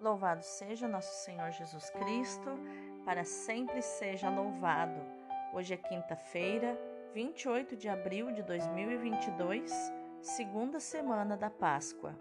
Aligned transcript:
Louvado 0.00 0.42
seja 0.42 0.88
nosso 0.88 1.12
Senhor 1.26 1.50
Jesus 1.50 1.90
Cristo, 1.90 2.48
para 3.04 3.22
sempre 3.22 3.82
seja 3.82 4.30
louvado. 4.30 4.98
Hoje 5.52 5.74
é 5.74 5.76
quinta-feira, 5.76 6.74
28 7.12 7.76
de 7.76 7.86
abril 7.86 8.32
de 8.32 8.42
2022, 8.42 9.70
segunda 10.22 10.80
semana 10.80 11.36
da 11.36 11.50
Páscoa. 11.50 12.18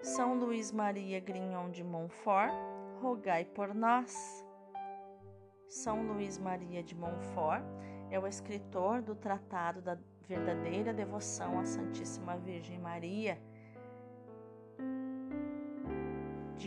São 0.00 0.38
Luís 0.38 0.70
Maria 0.70 1.18
Grignon 1.18 1.68
de 1.68 1.82
Montfort, 1.82 2.54
rogai 3.00 3.44
por 3.44 3.74
nós. 3.74 4.46
São 5.66 6.06
Luís 6.06 6.38
Maria 6.38 6.80
de 6.80 6.94
Montfort 6.94 7.64
é 8.08 8.20
o 8.20 8.26
escritor 8.28 9.02
do 9.02 9.16
Tratado 9.16 9.82
da 9.82 9.98
Verdadeira 10.28 10.94
Devoção 10.94 11.58
à 11.58 11.64
Santíssima 11.64 12.36
Virgem 12.36 12.78
Maria 12.78 13.36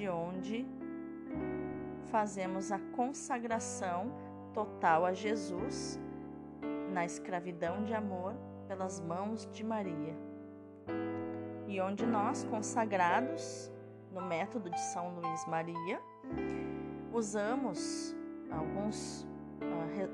de 0.06 0.10
onde 0.10 0.68
fazemos 2.12 2.72
a 2.72 2.78
consagração 2.96 4.12
total 4.54 5.04
a 5.04 5.14
Jesus 5.14 6.00
na 6.94 7.04
escravidão 7.04 7.84
de 7.84 7.92
amor 7.96 8.36
pelas 8.68 9.02
mãos 9.02 9.50
de 9.52 9.64
Maria. 9.64 10.16
E 11.68 11.82
onde 11.82 12.06
nós, 12.06 12.44
consagrados 12.44 13.72
no 14.12 14.22
método 14.22 14.70
de 14.70 14.80
São 14.80 15.16
Luís 15.16 15.44
Maria, 15.48 16.00
usamos 17.12 18.16
alguns 18.52 19.28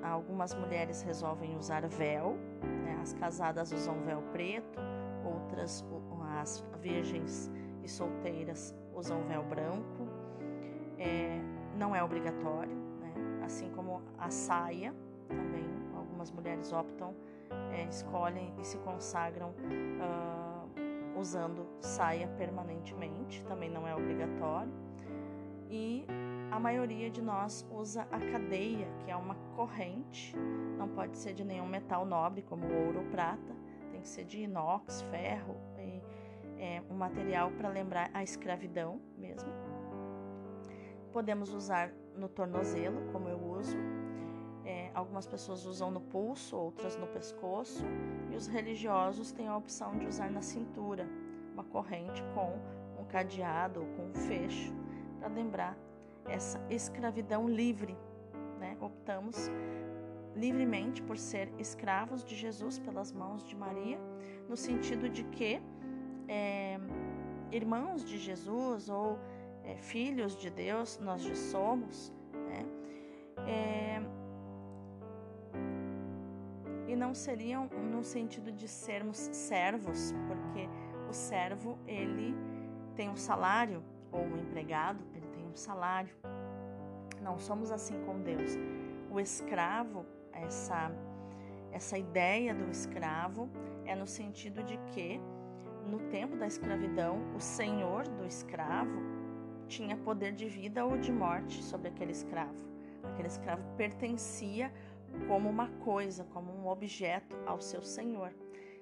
ah, 0.04 0.08
algumas 0.08 0.54
mulheres 0.54 1.02
resolvem 1.02 1.58
usar 1.58 1.86
véu, 1.86 2.38
né? 2.86 2.98
as 3.02 3.12
casadas 3.12 3.74
usam 3.74 4.00
véu 4.04 4.22
preto, 4.32 4.80
outras 5.26 5.84
as 6.40 6.64
virgens 6.80 7.52
e 7.84 7.90
solteiras 7.90 8.74
usam 8.96 9.24
véu 9.24 9.44
branco, 9.44 10.08
é, 10.98 11.40
não 11.78 11.96
é 11.96 12.04
obrigatório, 12.04 12.76
né? 13.00 13.14
assim 13.44 13.70
como 13.72 14.02
a 14.18 14.30
saia 14.30 14.94
também, 15.28 15.66
algumas 15.96 16.32
mulheres 16.32 16.72
optam, 16.72 17.16
é, 17.72 17.84
escolhem 17.86 18.54
e 18.60 18.66
se 18.66 18.78
consagram 18.80 19.50
uh, 19.50 21.20
usando 21.20 21.68
saia 21.80 22.28
permanentemente, 22.38 23.44
também 23.46 23.70
não 23.70 23.88
é 23.88 23.96
obrigatório, 23.96 24.72
e 25.70 26.06
a 26.52 26.60
maioria 26.60 27.10
de 27.10 27.22
nós 27.22 27.66
usa 27.72 28.02
a 28.12 28.20
cadeia, 28.20 28.88
que 29.00 29.10
é 29.10 29.16
uma 29.16 29.36
corrente, 29.56 30.36
não 30.78 30.90
pode 30.90 31.18
ser 31.18 31.34
de 31.34 31.46
nenhum 31.46 31.66
metal 31.66 32.06
nobre 32.06 32.42
como 32.42 32.66
ouro 32.66 33.00
ou 33.00 33.06
prata, 33.06 33.56
tem 33.90 34.02
que 34.02 34.08
ser 34.08 34.26
de 34.26 34.42
inox, 34.42 35.02
ferro 35.04 35.56
é, 36.62 36.82
um 36.90 36.94
material 36.94 37.50
para 37.52 37.68
lembrar 37.68 38.12
a 38.14 38.24
escravidão 38.24 39.02
mesmo. 39.18 39.52
Podemos 41.12 41.54
usar 41.54 41.92
no 42.16 42.30
tornozelo, 42.30 43.12
como 43.12 43.28
eu 43.28 43.38
uso. 43.38 43.76
É, 44.64 44.92
algumas 44.94 45.26
pessoas 45.26 45.66
usam 45.66 45.90
no 45.90 46.00
pulso, 46.00 46.56
outras 46.56 46.96
no 46.96 47.08
pescoço. 47.08 47.84
E 48.30 48.36
os 48.36 48.46
religiosos 48.46 49.32
têm 49.32 49.48
a 49.48 49.58
opção 49.58 49.98
de 49.98 50.06
usar 50.06 50.30
na 50.30 50.44
cintura, 50.44 51.10
uma 51.52 51.64
corrente 51.64 52.24
com 52.36 52.54
um 53.02 53.06
cadeado 53.06 53.82
ou 53.82 53.88
com 53.88 54.10
um 54.10 54.14
fecho, 54.14 54.72
para 55.20 55.28
lembrar 55.30 55.76
essa 56.26 56.64
escravidão 56.70 57.50
livre. 57.50 57.98
Né? 58.60 58.78
Optamos 58.80 59.50
livremente 60.36 61.02
por 61.02 61.18
ser 61.18 61.52
escravos 61.58 62.24
de 62.24 62.36
Jesus 62.36 62.78
pelas 62.78 63.12
mãos 63.12 63.44
de 63.44 63.56
Maria, 63.56 64.00
no 64.48 64.56
sentido 64.56 65.10
de 65.10 65.24
que 65.24 65.60
é, 66.32 66.80
irmãos 67.52 68.06
de 68.06 68.18
Jesus 68.18 68.88
ou 68.88 69.20
é, 69.66 69.76
filhos 69.76 70.34
de 70.34 70.50
Deus, 70.50 70.98
nós 71.00 71.22
já 71.22 71.36
somos, 71.36 72.14
né? 72.34 72.66
É, 73.46 74.02
e 76.88 76.96
não 76.96 77.14
seriam 77.14 77.68
no 77.68 78.02
sentido 78.02 78.50
de 78.52 78.68
sermos 78.68 79.18
servos, 79.18 80.14
porque 80.28 80.70
o 81.10 81.14
servo 81.14 81.78
ele 81.86 82.34
tem 82.96 83.10
um 83.10 83.18
salário 83.18 83.84
ou 84.12 84.22
o 84.22 84.38
empregado 84.38 85.04
ele 85.14 85.28
tem 85.28 85.46
um 85.46 85.56
salário. 85.56 86.16
Não 87.22 87.38
somos 87.38 87.72
assim 87.72 88.02
com 88.06 88.22
Deus. 88.22 88.58
O 89.10 89.20
escravo, 89.20 90.06
essa 90.32 90.92
essa 91.74 91.98
ideia 91.98 92.54
do 92.54 92.70
escravo 92.70 93.50
é 93.86 93.96
no 93.96 94.06
sentido 94.06 94.62
de 94.62 94.78
que 94.92 95.22
no 95.92 96.00
tempo 96.10 96.38
da 96.38 96.48
escravidão, 96.48 97.20
o 97.36 97.40
senhor 97.40 98.08
do 98.08 98.26
escravo 98.26 99.02
tinha 99.68 99.98
poder 99.98 100.32
de 100.32 100.48
vida 100.48 100.86
ou 100.86 100.98
de 100.98 101.12
morte 101.12 101.62
sobre 101.62 101.90
aquele 101.90 102.14
escravo. 102.14 102.66
Aquele 103.04 103.28
escravo 103.28 103.62
pertencia 103.76 104.72
como 105.28 105.50
uma 105.50 105.68
coisa, 105.84 106.24
como 106.34 106.54
um 106.54 106.68
objeto 106.68 107.36
ao 107.46 107.60
seu 107.60 107.82
senhor. 107.82 108.34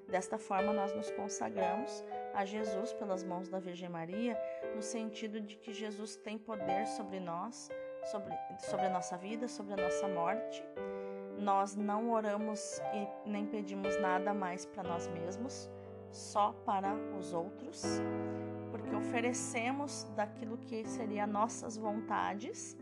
Desta 0.08 0.38
forma, 0.38 0.72
nós 0.72 0.96
nos 0.96 1.09
consagramos 1.12 2.03
a 2.34 2.46
Jesus 2.46 2.94
pelas 2.94 3.24
mãos 3.24 3.50
da 3.50 3.59
Virgem 3.59 3.90
Maria, 3.90 4.38
no 4.75 4.81
sentido 4.81 5.42
de 5.42 5.56
que 5.56 5.74
Jesus 5.74 6.16
tem 6.16 6.38
poder 6.38 6.86
sobre 6.86 7.19
nós, 7.19 7.69
sobre, 8.12 8.36
sobre 8.59 8.86
a 8.86 8.90
nossa 8.90 9.18
vida, 9.18 9.48
sobre 9.48 9.74
a 9.74 9.78
nossa 9.78 10.08
morte. 10.08 10.64
Nós 11.40 11.75
não 11.75 12.12
oramos 12.12 12.80
e 12.94 13.30
nem 13.30 13.46
pedimos 13.46 14.00
nada 14.00 14.34
mais 14.34 14.66
para 14.66 14.84
nós 14.84 15.08
mesmos 15.08 15.69
só 16.12 16.52
para 16.66 16.94
os 17.18 17.34
outros, 17.34 17.84
porque 18.72 18.96
oferecemos 18.96 20.08
daquilo 20.16 20.58
que 20.58 20.86
seria 20.86 21.25
nossas 21.25 21.78
vontades 21.78 22.78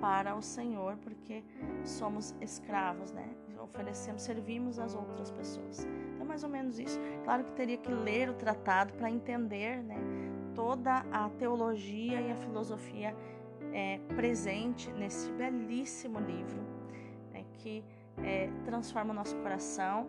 para 0.00 0.34
o 0.34 0.42
Senhor, 0.42 0.96
porque 0.98 1.44
somos 1.84 2.34
escravos, 2.40 3.12
né? 3.12 3.28
Oferecemos, 3.60 4.22
servimos 4.22 4.78
as 4.78 4.94
outras 4.94 5.30
pessoas. 5.30 5.86
Então, 6.14 6.26
mais 6.26 6.42
ou 6.42 6.48
menos 6.48 6.78
isso. 6.78 6.98
Claro 7.24 7.44
que 7.44 7.52
teria 7.52 7.76
que 7.76 7.90
ler 7.90 8.30
o 8.30 8.34
tratado 8.34 8.94
para 8.94 9.10
entender, 9.10 9.82
né? 9.82 9.96
Toda 10.54 11.04
a 11.12 11.28
teologia 11.30 12.20
e 12.20 12.30
a 12.30 12.36
filosofia 12.36 13.14
é, 13.72 13.98
presente 14.14 14.90
nesse 14.92 15.30
belíssimo 15.32 16.18
livro, 16.18 16.60
né? 17.32 17.44
que 17.58 17.84
é, 18.22 18.50
transforma 18.64 19.12
o 19.12 19.14
nosso 19.14 19.36
coração 19.36 20.08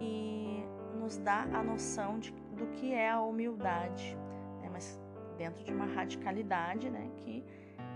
e 0.00 0.64
nos 0.96 1.16
dá 1.18 1.42
a 1.52 1.62
noção 1.62 2.18
de, 2.18 2.32
do 2.56 2.66
que 2.68 2.92
é 2.92 3.10
a 3.10 3.20
humildade, 3.20 4.16
né? 4.60 4.68
mas 4.70 5.00
dentro 5.36 5.62
de 5.64 5.72
uma 5.72 5.86
radicalidade 5.86 6.90
né? 6.90 7.10
que 7.18 7.44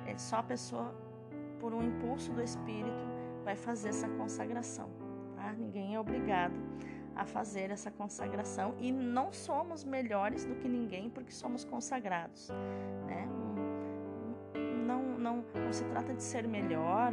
é 0.06 0.16
só 0.16 0.37
a 0.37 0.43
pessoa, 0.43 0.94
por 1.59 1.75
um 1.75 1.83
impulso 1.83 2.33
do 2.33 2.43
Espírito, 2.43 3.05
vai 3.44 3.56
fazer 3.56 3.89
essa 3.89 4.09
consagração. 4.09 4.91
Tá? 5.37 5.53
Ninguém 5.53 5.94
é 5.94 6.00
obrigado 6.00 6.55
a 7.16 7.25
fazer 7.25 7.71
essa 7.71 7.91
consagração 7.91 8.75
e 8.78 8.93
não 8.93 9.33
somos 9.33 9.84
melhores 9.84 10.44
do 10.44 10.55
que 10.55 10.69
ninguém 10.69 11.10
porque 11.10 11.33
somos 11.33 11.65
consagrados. 11.65 12.49
Né? 13.06 13.28
Não, 14.87 15.03
não, 15.19 15.44
não 15.55 15.72
se 15.72 15.84
trata 15.84 16.15
de 16.15 16.22
ser 16.22 16.47
melhor, 16.47 17.12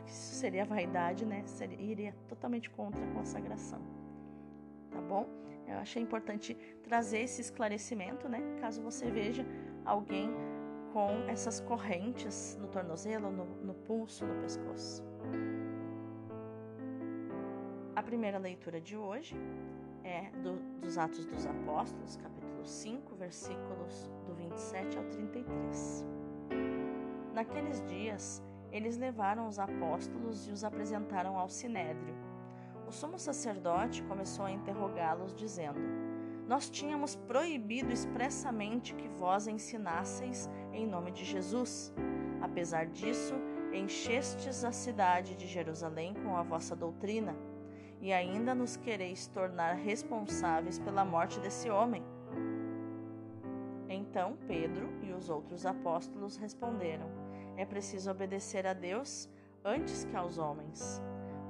porque 0.00 0.10
isso 0.10 0.34
seria 0.34 0.64
vaidade, 0.64 1.24
né? 1.26 1.42
Seria, 1.46 1.80
iria 1.80 2.14
totalmente 2.28 2.70
contra 2.70 3.04
a 3.04 3.08
consagração 3.08 3.80
tá 4.90 5.00
bom? 5.00 5.26
Eu 5.66 5.78
achei 5.78 6.02
importante 6.02 6.54
trazer 6.82 7.20
esse 7.20 7.40
esclarecimento, 7.40 8.28
né? 8.28 8.40
Caso 8.60 8.82
você 8.82 9.10
veja 9.10 9.46
alguém 9.84 10.30
com 10.92 11.10
essas 11.28 11.60
correntes 11.60 12.58
no 12.60 12.66
tornozelo, 12.68 13.30
no, 13.30 13.44
no 13.44 13.74
pulso, 13.74 14.26
no 14.26 14.40
pescoço. 14.42 15.04
A 17.94 18.02
primeira 18.02 18.38
leitura 18.38 18.80
de 18.80 18.96
hoje 18.96 19.36
é 20.02 20.30
do, 20.42 20.56
dos 20.80 20.98
Atos 20.98 21.24
dos 21.26 21.46
Apóstolos, 21.46 22.16
capítulo 22.16 22.64
5, 22.64 23.14
versículos 23.14 24.10
do 24.26 24.34
27 24.34 24.98
ao 24.98 25.04
33. 25.04 26.06
Naqueles 27.32 27.80
dias, 27.86 28.42
eles 28.72 28.96
levaram 28.96 29.46
os 29.46 29.58
apóstolos 29.58 30.48
e 30.48 30.50
os 30.50 30.64
apresentaram 30.64 31.38
ao 31.38 31.48
sinédrio 31.48 32.14
o 32.90 32.92
sumo 32.92 33.20
sacerdote 33.20 34.02
começou 34.02 34.44
a 34.44 34.50
interrogá-los, 34.50 35.32
dizendo: 35.32 35.78
Nós 36.48 36.68
tínhamos 36.68 37.14
proibido 37.14 37.92
expressamente 37.92 38.92
que 38.94 39.08
vós 39.08 39.46
ensinasseis 39.46 40.50
em 40.72 40.88
nome 40.88 41.12
de 41.12 41.24
Jesus. 41.24 41.94
Apesar 42.42 42.86
disso, 42.86 43.34
enchestes 43.72 44.64
a 44.64 44.72
cidade 44.72 45.36
de 45.36 45.46
Jerusalém 45.46 46.14
com 46.14 46.36
a 46.36 46.42
vossa 46.42 46.74
doutrina, 46.74 47.36
e 48.00 48.12
ainda 48.12 48.56
nos 48.56 48.76
quereis 48.76 49.28
tornar 49.28 49.74
responsáveis 49.74 50.80
pela 50.80 51.04
morte 51.04 51.38
desse 51.38 51.70
homem. 51.70 52.02
Então 53.88 54.36
Pedro 54.48 54.88
e 55.00 55.12
os 55.12 55.30
outros 55.30 55.64
apóstolos 55.64 56.36
responderam: 56.36 57.08
É 57.56 57.64
preciso 57.64 58.10
obedecer 58.10 58.66
a 58.66 58.72
Deus 58.72 59.30
antes 59.64 60.04
que 60.04 60.16
aos 60.16 60.38
homens. 60.38 61.00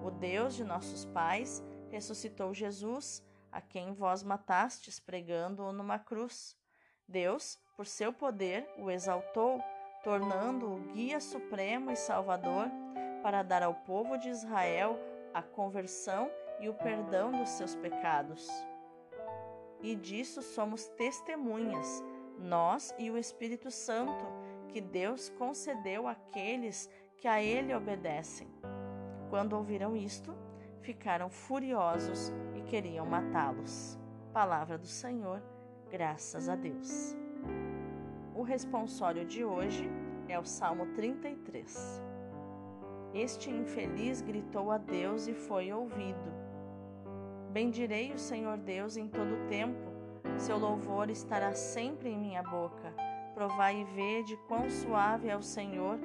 O 0.03 0.11
Deus 0.11 0.55
de 0.55 0.65
nossos 0.65 1.05
pais 1.05 1.63
ressuscitou 1.91 2.55
Jesus, 2.55 3.23
a 3.53 3.61
quem 3.61 3.93
vós 3.93 4.23
matastes 4.23 4.99
pregando-o 4.99 5.73
numa 5.73 5.99
cruz. 5.99 6.57
Deus, 7.07 7.59
por 7.77 7.87
seu 7.87 8.13
poder, 8.13 8.69
o 8.79 8.91
exaltou, 8.91 9.61
tornando-o 10.03 10.93
guia 10.93 11.21
supremo 11.21 11.91
e 11.91 11.97
salvador 11.97 12.71
para 13.23 13.43
dar 13.43 13.63
ao 13.63 13.75
povo 13.75 14.17
de 14.17 14.29
Israel 14.29 14.99
a 15.35 15.43
conversão 15.43 16.31
e 16.61 16.69
o 16.69 16.75
perdão 16.75 17.33
dos 17.33 17.49
seus 17.51 17.75
pecados. 17.75 18.49
E 19.83 19.95
disso 19.97 20.43
somos 20.43 20.87
testemunhas, 20.89 22.03
nós 22.39 22.95
e 22.99 23.11
o 23.11 23.19
Espírito 23.19 23.71
Santo, 23.71 24.25
que 24.69 24.81
Deus 24.81 25.29
concedeu 25.31 26.07
àqueles 26.07 26.89
que 27.17 27.27
a 27.27 27.43
Ele 27.43 27.75
obedecem. 27.75 28.49
Quando 29.31 29.53
ouviram 29.53 29.97
isto, 29.97 30.35
ficaram 30.81 31.31
furiosos 31.31 32.33
e 32.57 32.63
queriam 32.63 33.07
matá-los. 33.07 33.97
Palavra 34.33 34.77
do 34.77 34.89
Senhor, 34.89 35.41
graças 35.89 36.49
a 36.49 36.57
Deus. 36.57 37.17
O 38.35 38.43
responsório 38.43 39.25
de 39.25 39.45
hoje 39.45 39.89
é 40.29 40.37
o 40.37 40.45
Salmo 40.45 40.87
33. 40.95 42.03
Este 43.15 43.51
infeliz 43.51 44.21
gritou 44.21 44.73
a 44.73 44.79
Deus 44.79 45.29
e 45.29 45.33
foi 45.33 45.73
ouvido. 45.73 46.33
Bendirei 47.53 48.13
o 48.13 48.19
Senhor 48.19 48.59
Deus 48.59 48.97
em 48.97 49.07
todo 49.07 49.33
o 49.33 49.47
tempo, 49.49 49.91
seu 50.39 50.59
louvor 50.59 51.09
estará 51.09 51.53
sempre 51.53 52.09
em 52.09 52.19
minha 52.19 52.43
boca. 52.43 52.93
Provai 53.35 53.81
e 53.81 53.85
vede 53.85 54.37
quão 54.49 54.69
suave 54.69 55.29
é 55.29 55.37
o 55.37 55.43
Senhor, 55.43 56.01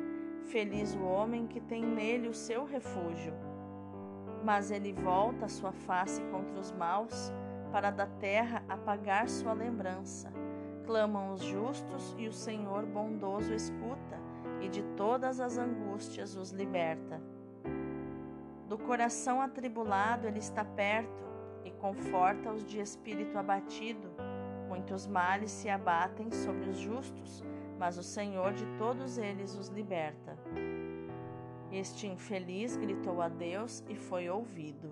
feliz 0.46 0.96
o 0.96 1.04
homem 1.04 1.48
que 1.48 1.60
tem 1.60 1.84
nele 1.84 2.28
o 2.28 2.34
seu 2.34 2.66
refúgio. 2.66 3.34
Mas 4.44 4.72
ele 4.72 4.94
volta 4.94 5.46
a 5.46 5.50
sua 5.50 5.72
face 5.72 6.22
contra 6.32 6.60
os 6.60 6.72
maus, 6.72 7.34
para 7.72 7.90
da 7.90 8.06
terra 8.06 8.64
apagar 8.70 9.28
sua 9.28 9.54
lembrança. 9.54 10.32
Clamam 10.86 11.34
os 11.34 11.42
justos 11.42 12.16
e 12.18 12.28
o 12.28 12.34
Senhor 12.34 12.86
bondoso 12.86 13.54
escuta, 13.54 14.20
e 14.62 14.70
de 14.70 14.84
todas 14.96 15.40
as 15.40 15.58
angústias 15.58 16.36
os 16.36 16.52
liberta. 16.52 17.22
Do 18.70 18.78
coração 18.78 19.42
atribulado 19.42 20.28
ele 20.28 20.40
está 20.40 20.64
perto 20.64 21.24
e 21.64 21.72
conforta 21.72 22.52
os 22.52 22.64
de 22.64 22.80
espírito 22.80 23.38
abatido. 23.38 24.10
Muitos 24.68 25.08
males 25.08 25.52
se 25.52 25.70
abatem 25.70 26.32
sobre 26.32 26.70
os 26.70 26.78
justos, 26.78 27.44
mas 27.78 27.98
o 27.98 28.04
Senhor 28.04 28.54
de 28.54 28.66
todos 28.78 29.18
eles 29.18 29.56
os 29.56 29.68
liberta. 29.68 30.38
Este 31.72 32.08
infeliz 32.08 32.76
gritou 32.78 33.22
a 33.22 33.28
Deus 33.28 33.84
e 33.90 33.96
foi 33.96 34.30
ouvido. 34.30 34.90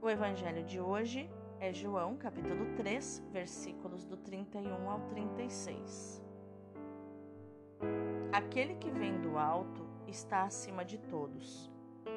O 0.00 0.10
evangelho 0.10 0.62
de 0.64 0.80
hoje 0.80 1.30
é 1.60 1.72
João, 1.72 2.16
capítulo 2.16 2.66
3, 2.76 3.24
versículos 3.32 4.04
do 4.04 4.16
31 4.16 4.88
ao 4.88 5.00
36. 5.08 6.22
Aquele 8.32 8.74
que 8.76 8.90
vem 8.90 9.20
do 9.20 9.36
alto 9.38 9.86
está 10.06 10.42
acima 10.42 10.84
de 10.84 10.98
todos. 10.98 11.70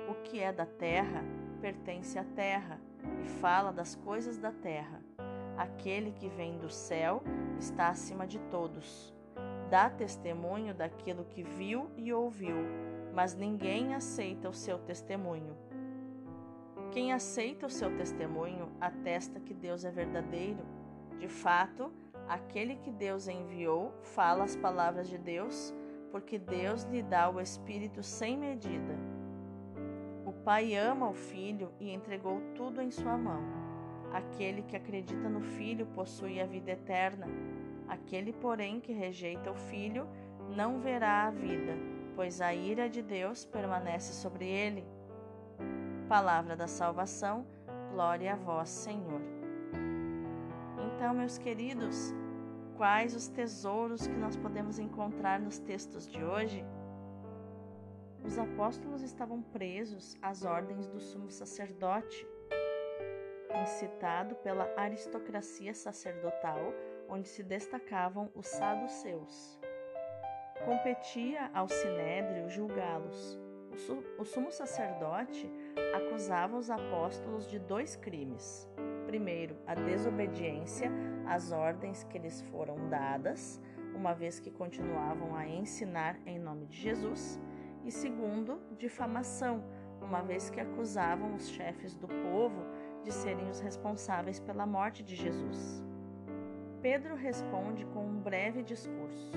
O 0.10 0.16
que 0.24 0.40
é 0.40 0.52
da 0.52 0.66
terra 0.66 1.24
pertence 1.62 2.20
à 2.20 2.24
terra 2.24 2.80
e 3.24 3.28
fala 3.28 3.72
das 3.72 3.96
coisas 3.96 4.38
da 4.38 4.52
terra. 4.52 5.11
Aquele 5.62 6.12
que 6.12 6.28
vem 6.28 6.58
do 6.58 6.72
céu 6.72 7.22
está 7.60 7.90
acima 7.90 8.26
de 8.26 8.40
todos. 8.50 9.14
Dá 9.70 9.92
testemunho 9.92 10.74
daquilo 10.74 11.24
que 11.24 11.44
viu 11.44 11.88
e 11.96 12.12
ouviu, 12.12 12.56
mas 13.14 13.36
ninguém 13.36 13.94
aceita 13.94 14.50
o 14.50 14.54
seu 14.54 14.80
testemunho. 14.80 15.56
Quem 16.90 17.14
aceita 17.14 17.68
o 17.68 17.70
seu 17.70 17.96
testemunho 17.96 18.72
atesta 18.82 19.40
que 19.40 19.54
Deus 19.54 19.86
é 19.86 19.92
verdadeiro. 19.92 20.66
De 21.20 21.28
fato, 21.28 21.94
aquele 22.28 22.78
que 22.78 22.92
Deus 22.92 23.28
enviou 23.28 23.94
fala 24.02 24.44
as 24.44 24.56
palavras 24.56 25.08
de 25.08 25.20
Deus, 25.20 25.72
porque 26.10 26.40
Deus 26.40 26.86
lhe 26.86 27.04
dá 27.04 27.30
o 27.30 27.40
Espírito 27.40 28.02
sem 28.02 28.36
medida. 28.36 28.98
O 30.26 30.34
Pai 30.34 30.74
ama 30.74 31.08
o 31.08 31.14
Filho 31.14 31.72
e 31.80 31.92
entregou 31.92 32.42
tudo 32.56 32.82
em 32.82 32.90
sua 32.90 33.16
mão. 33.16 33.71
Aquele 34.14 34.62
que 34.64 34.76
acredita 34.76 35.30
no 35.30 35.42
Filho 35.42 35.86
possui 35.88 36.40
a 36.42 36.46
vida 36.46 36.72
eterna. 36.72 37.28
Aquele, 37.88 38.34
porém, 38.34 38.80
que 38.80 38.92
rejeita 38.92 39.52
o 39.52 39.56
Filho 39.56 40.08
não 40.56 40.80
verá 40.80 41.28
a 41.28 41.32
vida, 41.32 41.74
pois 42.16 42.42
a 42.42 42.54
ira 42.54 42.90
de 42.90 43.02
Deus 43.02 43.46
permanece 43.46 44.14
sobre 44.14 44.46
ele. 44.46 44.86
Palavra 46.10 46.56
da 46.56 46.68
salvação, 46.68 47.46
glória 47.92 48.34
a 48.34 48.36
vós, 48.36 48.70
Senhor. 48.70 49.22
Então, 50.94 51.14
meus 51.14 51.38
queridos, 51.38 52.14
quais 52.76 53.16
os 53.16 53.28
tesouros 53.28 54.08
que 54.08 54.16
nós 54.16 54.36
podemos 54.36 54.78
encontrar 54.78 55.40
nos 55.40 55.58
textos 55.58 56.08
de 56.08 56.24
hoje? 56.24 56.66
Os 58.24 58.38
apóstolos 58.38 59.02
estavam 59.02 59.42
presos 59.42 60.16
às 60.22 60.44
ordens 60.44 60.88
do 60.88 61.00
sumo 61.00 61.32
sacerdote, 61.32 62.28
incitado 63.62 64.36
pela 64.36 64.72
aristocracia 64.78 65.74
sacerdotal, 65.74 66.60
onde 67.10 67.28
se 67.28 67.44
destacavam 67.44 68.30
os 68.36 68.48
saduceus. 68.48 69.60
Competia 70.66 71.50
ao 71.54 71.68
sinédrio 71.68 72.50
julgá-los. 72.50 73.40
O 74.20 74.26
sumo 74.26 74.52
sacerdote 74.52 75.50
acusava 75.96 76.58
os 76.58 76.70
apóstolos 76.70 77.50
de 77.50 77.58
dois 77.58 77.96
crimes. 77.96 78.70
Primeiro, 79.06 79.58
a 79.66 79.74
desobediência 79.74 80.92
às 81.26 81.52
ordens 81.52 82.04
que 82.04 82.20
lhes 82.20 82.42
foram 82.44 82.90
dadas, 82.90 83.60
uma 83.96 84.14
vez 84.14 84.40
que 84.40 84.52
continuavam 84.52 85.36
a 85.36 85.48
ensinar 85.48 86.20
em 86.26 86.38
nome 86.38 86.66
de 86.66 86.78
Jesus. 86.78 87.40
E 87.84 87.92
segundo, 87.92 88.62
difamação, 88.78 89.64
uma 90.02 90.22
vez 90.22 90.50
que 90.50 90.60
acusavam 90.60 91.36
os 91.36 91.50
chefes 91.50 91.96
do 91.96 92.08
povo 92.08 92.66
de 93.04 93.12
serem 93.12 93.50
os 93.50 93.60
responsáveis 93.60 94.40
pela 94.40 94.66
morte 94.66 95.04
de 95.04 95.16
Jesus. 95.16 95.84
Pedro 96.82 97.16
responde 97.16 97.86
com 97.86 98.06
um 98.06 98.20
breve 98.20 98.64
discurso. 98.64 99.32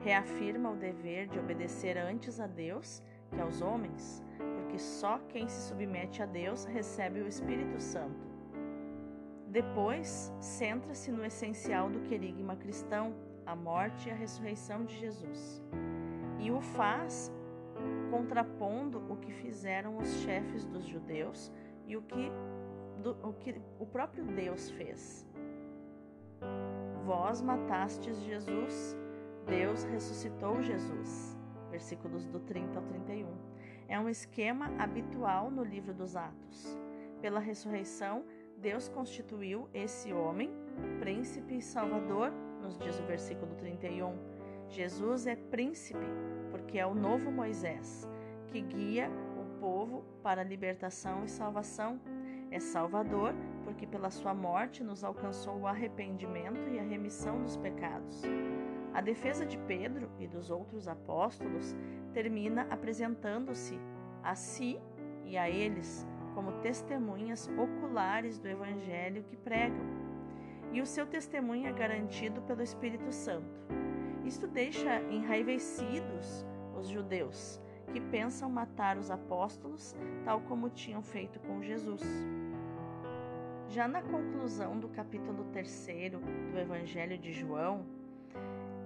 Reafirma 0.00 0.70
o 0.70 0.76
dever 0.76 1.28
de 1.28 1.38
obedecer 1.38 1.96
antes 1.98 2.40
a 2.40 2.46
Deus 2.46 3.02
que 3.30 3.40
aos 3.40 3.60
homens, 3.60 4.22
porque 4.38 4.78
só 4.78 5.18
quem 5.28 5.48
se 5.48 5.68
submete 5.68 6.22
a 6.22 6.26
Deus 6.26 6.64
recebe 6.64 7.20
o 7.20 7.28
Espírito 7.28 7.80
Santo. 7.80 8.26
Depois, 9.48 10.32
centra-se 10.40 11.12
no 11.12 11.24
essencial 11.24 11.90
do 11.90 12.00
querigma 12.00 12.56
cristão, 12.56 13.14
a 13.44 13.54
morte 13.54 14.08
e 14.08 14.12
a 14.12 14.14
ressurreição 14.14 14.84
de 14.84 14.96
Jesus. 14.98 15.62
E 16.38 16.50
o 16.50 16.60
faz 16.60 17.30
contrapondo 18.10 19.02
o 19.10 19.16
que 19.16 19.32
fizeram 19.32 19.98
os 19.98 20.08
chefes 20.22 20.64
dos 20.64 20.84
judeus 20.86 21.52
e 21.86 21.96
o 21.96 22.02
que, 22.02 22.30
do, 23.02 23.16
o, 23.22 23.32
que 23.32 23.60
o 23.78 23.86
próprio 23.86 24.24
Deus 24.24 24.70
fez. 24.70 25.26
Vós 27.04 27.42
matastes 27.42 28.20
Jesus, 28.22 28.96
Deus 29.46 29.84
ressuscitou 29.84 30.62
Jesus. 30.62 31.36
Versículos 31.70 32.26
do 32.26 32.38
30 32.40 32.78
ao 32.78 32.84
31. 32.84 33.26
É 33.88 33.98
um 33.98 34.08
esquema 34.08 34.72
habitual 34.78 35.50
no 35.50 35.64
livro 35.64 35.92
dos 35.92 36.16
Atos. 36.16 36.78
Pela 37.20 37.40
ressurreição, 37.40 38.24
Deus 38.58 38.88
constituiu 38.88 39.68
esse 39.74 40.12
homem, 40.12 40.50
príncipe 41.00 41.56
e 41.56 41.62
salvador, 41.62 42.32
nos 42.62 42.78
diz 42.78 42.98
o 43.00 43.02
versículo 43.04 43.54
31. 43.56 44.16
Jesus 44.68 45.26
é 45.26 45.34
príncipe, 45.34 46.06
porque 46.50 46.78
é 46.78 46.86
o 46.86 46.94
novo 46.94 47.30
Moisés, 47.30 48.08
que 48.46 48.60
guia 48.60 49.10
o 49.36 49.58
povo 49.58 50.04
para 50.22 50.42
a 50.42 50.44
libertação 50.44 51.24
e 51.24 51.28
salvação. 51.28 52.00
É 52.52 52.60
salvador, 52.60 53.34
porque 53.64 53.86
pela 53.86 54.10
sua 54.10 54.34
morte 54.34 54.84
nos 54.84 55.02
alcançou 55.02 55.60
o 55.60 55.66
arrependimento 55.66 56.68
e 56.70 56.78
a 56.78 56.82
remissão 56.82 57.42
dos 57.42 57.56
pecados. 57.56 58.22
A 58.92 59.00
defesa 59.00 59.46
de 59.46 59.56
Pedro 59.56 60.10
e 60.20 60.28
dos 60.28 60.50
outros 60.50 60.86
apóstolos 60.86 61.74
termina 62.12 62.66
apresentando-se 62.68 63.80
a 64.22 64.34
si 64.34 64.78
e 65.24 65.38
a 65.38 65.48
eles 65.48 66.06
como 66.34 66.52
testemunhas 66.60 67.50
oculares 67.56 68.38
do 68.38 68.48
evangelho 68.48 69.24
que 69.24 69.36
pregam. 69.36 69.86
E 70.72 70.82
o 70.82 70.86
seu 70.86 71.06
testemunho 71.06 71.66
é 71.66 71.72
garantido 71.72 72.42
pelo 72.42 72.62
Espírito 72.62 73.10
Santo. 73.12 73.60
Isto 74.26 74.46
deixa 74.46 75.00
enraivecidos 75.10 76.46
os 76.78 76.88
judeus, 76.88 77.60
que 77.92 78.00
pensam 78.00 78.50
matar 78.50 78.98
os 78.98 79.10
apóstolos, 79.10 79.96
tal 80.24 80.40
como 80.42 80.68
tinham 80.68 81.02
feito 81.02 81.40
com 81.40 81.62
Jesus. 81.62 82.02
Já 83.72 83.88
na 83.88 84.02
conclusão 84.02 84.78
do 84.78 84.88
capítulo 84.88 85.44
3 85.52 85.86
do 86.52 86.58
Evangelho 86.58 87.18
de 87.18 87.32
João, 87.32 87.84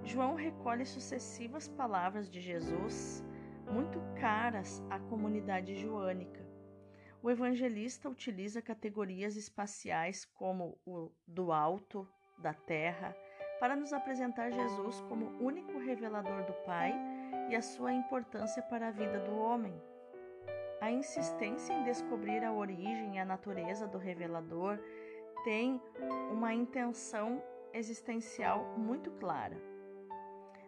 João 0.04 0.34
recolhe 0.34 0.86
sucessivas 0.86 1.66
palavras 1.66 2.30
de 2.30 2.40
Jesus 2.40 3.24
muito 3.70 4.00
caras 4.20 4.80
à 4.88 4.98
comunidade 4.98 5.74
joânica 5.74 6.46
o 7.26 7.30
evangelista 7.30 8.08
utiliza 8.08 8.62
categorias 8.62 9.34
espaciais 9.34 10.24
como 10.24 10.78
o 10.86 11.10
do 11.26 11.50
alto, 11.50 12.08
da 12.38 12.54
terra, 12.54 13.16
para 13.58 13.74
nos 13.74 13.92
apresentar 13.92 14.52
Jesus 14.52 15.00
como 15.08 15.36
único 15.44 15.76
revelador 15.76 16.44
do 16.44 16.52
Pai 16.64 16.94
e 17.50 17.56
a 17.56 17.60
sua 17.60 17.92
importância 17.92 18.62
para 18.62 18.86
a 18.86 18.90
vida 18.92 19.18
do 19.18 19.36
homem. 19.36 19.74
A 20.80 20.90
insistência 20.90 21.72
em 21.72 21.84
descobrir 21.84 22.44
a 22.44 22.52
origem 22.52 23.16
e 23.16 23.18
a 23.18 23.24
natureza 23.24 23.86
do 23.86 23.96
revelador 23.96 24.78
tem 25.42 25.80
uma 26.30 26.52
intenção 26.52 27.42
existencial 27.72 28.74
muito 28.76 29.10
clara. 29.12 29.56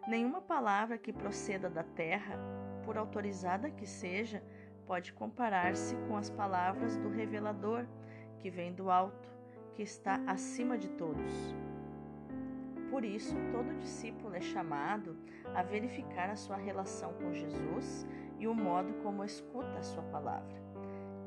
Nenhuma 0.07 0.41
palavra 0.41 0.97
que 0.97 1.13
proceda 1.13 1.69
da 1.69 1.83
terra, 1.83 2.39
por 2.83 2.97
autorizada 2.97 3.69
que 3.69 3.85
seja, 3.85 4.43
pode 4.87 5.13
comparar-se 5.13 5.95
com 6.07 6.17
as 6.17 6.31
palavras 6.31 6.97
do 6.97 7.09
revelador 7.09 7.85
que 8.39 8.49
vem 8.49 8.73
do 8.73 8.89
alto, 8.89 9.29
que 9.75 9.83
está 9.83 10.15
acima 10.25 10.75
de 10.75 10.89
todos. 10.89 11.55
Por 12.89 13.05
isso, 13.05 13.35
todo 13.51 13.77
discípulo 13.77 14.33
é 14.33 14.41
chamado 14.41 15.15
a 15.53 15.61
verificar 15.61 16.31
a 16.31 16.35
sua 16.35 16.57
relação 16.57 17.13
com 17.13 17.31
Jesus 17.31 18.07
e 18.39 18.47
o 18.47 18.55
modo 18.55 18.93
como 19.03 19.23
escuta 19.23 19.77
a 19.77 19.83
sua 19.83 20.03
palavra. 20.03 20.57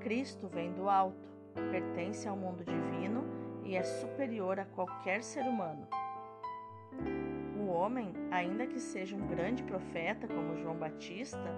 Cristo 0.00 0.48
vem 0.48 0.72
do 0.72 0.88
alto, 0.88 1.28
pertence 1.70 2.26
ao 2.26 2.36
mundo 2.36 2.64
divino 2.64 3.24
e 3.64 3.76
é 3.76 3.82
superior 3.82 4.58
a 4.58 4.64
qualquer 4.64 5.22
ser 5.22 5.42
humano. 5.42 5.86
O 7.60 7.68
homem, 7.68 8.12
ainda 8.30 8.66
que 8.66 8.80
seja 8.80 9.14
um 9.14 9.26
grande 9.26 9.62
profeta 9.62 10.26
como 10.26 10.56
João 10.56 10.76
Batista, 10.76 11.54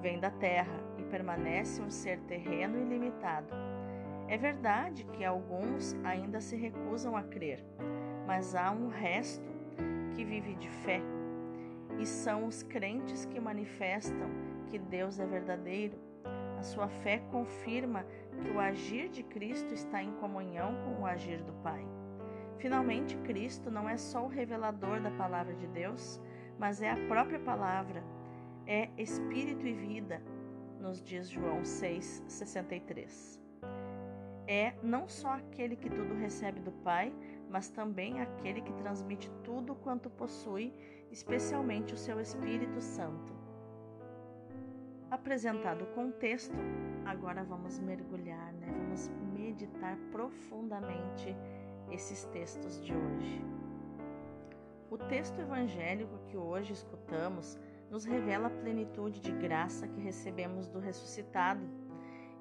vem 0.00 0.18
da 0.18 0.30
terra 0.30 0.80
e 0.98 1.02
permanece 1.04 1.80
um 1.80 1.90
ser 1.90 2.18
terreno 2.20 2.78
e 2.78 2.84
limitado. 2.84 3.54
É 4.26 4.36
verdade 4.36 5.04
que 5.12 5.24
alguns 5.24 5.94
ainda 6.02 6.40
se 6.40 6.56
recusam 6.56 7.16
a 7.16 7.22
crer, 7.22 7.64
mas 8.26 8.54
há 8.54 8.70
um 8.70 8.88
resto 8.88 9.52
que 10.14 10.24
vive 10.24 10.54
de 10.56 10.68
fé, 10.68 11.00
e 11.98 12.06
são 12.06 12.46
os 12.46 12.62
crentes 12.62 13.24
que 13.24 13.40
manifestam 13.40 14.30
que 14.66 14.78
Deus 14.78 15.18
é 15.18 15.26
verdadeiro. 15.26 15.98
A 16.58 16.62
sua 16.62 16.88
fé 16.88 17.18
confirma 17.30 18.04
que 18.40 18.50
o 18.50 18.58
agir 18.58 19.08
de 19.08 19.22
Cristo 19.22 19.74
está 19.74 20.02
em 20.02 20.12
comunhão 20.12 20.74
com 20.84 21.02
o 21.02 21.06
agir 21.06 21.42
do 21.42 21.52
Pai. 21.62 21.86
Finalmente, 22.58 23.16
Cristo 23.18 23.70
não 23.70 23.88
é 23.88 23.96
só 23.96 24.24
o 24.24 24.28
revelador 24.28 25.00
da 25.00 25.10
palavra 25.10 25.54
de 25.54 25.66
Deus, 25.66 26.20
mas 26.58 26.80
é 26.80 26.90
a 26.90 27.06
própria 27.08 27.38
palavra, 27.38 28.02
é 28.66 28.88
espírito 28.96 29.66
e 29.66 29.74
vida, 29.74 30.22
nos 30.80 31.02
diz 31.02 31.28
João 31.28 31.62
6,63. 31.62 33.38
É 34.46 34.74
não 34.82 35.08
só 35.08 35.28
aquele 35.28 35.76
que 35.76 35.88
tudo 35.88 36.14
recebe 36.14 36.60
do 36.60 36.72
Pai, 36.72 37.14
mas 37.48 37.70
também 37.70 38.20
aquele 38.20 38.60
que 38.60 38.72
transmite 38.74 39.30
tudo 39.42 39.74
quanto 39.74 40.10
possui, 40.10 40.72
especialmente 41.14 41.94
o 41.94 41.96
seu 41.96 42.20
Espírito 42.20 42.80
Santo. 42.80 43.32
Apresentado 45.08 45.84
o 45.84 45.94
contexto, 45.94 46.56
agora 47.04 47.44
vamos 47.44 47.78
mergulhar, 47.78 48.52
né? 48.54 48.66
vamos 48.76 49.08
meditar 49.32 49.96
profundamente 50.10 51.36
esses 51.88 52.24
textos 52.24 52.84
de 52.84 52.92
hoje. 52.92 53.44
O 54.90 54.98
texto 54.98 55.38
evangélico 55.38 56.18
que 56.26 56.36
hoje 56.36 56.72
escutamos 56.72 57.60
nos 57.92 58.04
revela 58.04 58.48
a 58.48 58.50
plenitude 58.50 59.20
de 59.20 59.30
graça 59.30 59.86
que 59.86 60.00
recebemos 60.00 60.66
do 60.66 60.80
ressuscitado. 60.80 61.64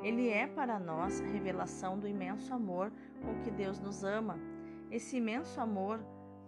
Ele 0.02 0.30
é 0.30 0.48
para 0.48 0.80
nós 0.80 1.20
revelação 1.20 2.00
do 2.00 2.08
imenso 2.08 2.52
amor 2.52 2.92
com 3.22 3.40
que 3.44 3.52
Deus 3.52 3.80
nos 3.80 4.04
ama. 4.04 4.40
Esse 4.90 5.18
imenso 5.18 5.62
amor, 5.62 6.04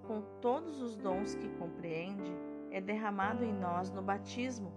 com 0.08 0.22
todos 0.42 0.82
os 0.82 0.96
dons 0.96 1.36
que 1.36 1.50
compreende, 1.58 2.32
é 2.72 2.82
derramado 2.82 3.44
em 3.44 3.54
nós 3.54 3.92
no 3.92 4.02
batismo. 4.02 4.72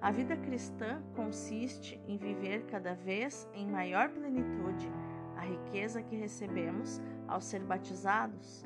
A 0.00 0.10
vida 0.10 0.36
cristã 0.36 1.02
consiste 1.14 2.00
em 2.06 2.16
viver 2.16 2.64
cada 2.66 2.94
vez 2.94 3.48
em 3.54 3.66
maior 3.66 4.08
plenitude 4.08 4.90
a 5.36 5.42
riqueza 5.42 6.02
que 6.02 6.16
recebemos 6.16 7.00
ao 7.26 7.40
ser 7.40 7.60
batizados. 7.60 8.64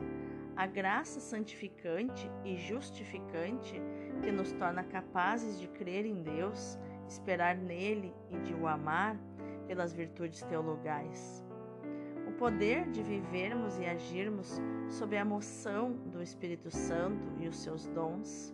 A 0.56 0.66
graça 0.66 1.18
santificante 1.18 2.30
e 2.44 2.56
justificante 2.56 3.80
que 4.22 4.30
nos 4.30 4.52
torna 4.52 4.84
capazes 4.84 5.58
de 5.58 5.66
crer 5.66 6.06
em 6.06 6.22
Deus, 6.22 6.78
esperar 7.08 7.56
nele 7.56 8.14
e 8.30 8.38
de 8.38 8.54
o 8.54 8.66
amar 8.66 9.16
pelas 9.66 9.92
virtudes 9.92 10.42
teologais. 10.42 11.43
Poder 12.38 12.90
de 12.90 13.00
vivermos 13.00 13.78
e 13.78 13.86
agirmos 13.86 14.60
sob 14.90 15.16
a 15.16 15.24
moção 15.24 15.92
do 15.92 16.20
Espírito 16.20 16.68
Santo 16.68 17.32
e 17.38 17.46
os 17.46 17.56
seus 17.56 17.86
dons. 17.86 18.52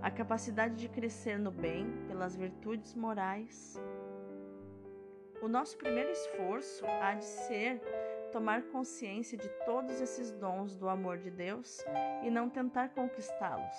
A 0.00 0.10
capacidade 0.10 0.76
de 0.76 0.88
crescer 0.88 1.36
no 1.36 1.50
bem 1.50 1.90
pelas 2.06 2.36
virtudes 2.36 2.94
morais. 2.94 3.80
O 5.42 5.48
nosso 5.48 5.76
primeiro 5.76 6.10
esforço 6.10 6.86
há 6.86 7.14
de 7.14 7.24
ser 7.24 7.80
tomar 8.32 8.62
consciência 8.62 9.36
de 9.36 9.48
todos 9.66 10.00
esses 10.00 10.30
dons 10.30 10.76
do 10.76 10.88
amor 10.88 11.18
de 11.18 11.30
Deus 11.30 11.84
e 12.22 12.30
não 12.30 12.48
tentar 12.48 12.90
conquistá-los. 12.90 13.76